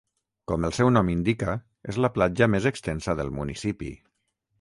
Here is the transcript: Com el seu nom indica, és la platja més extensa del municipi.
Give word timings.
Com 0.51 0.63
el 0.67 0.71
seu 0.77 0.87
nom 0.93 1.11
indica, 1.15 1.53
és 1.93 1.99
la 2.05 2.11
platja 2.15 2.47
més 2.55 2.65
extensa 2.71 3.15
del 3.21 3.31
municipi. 3.37 3.93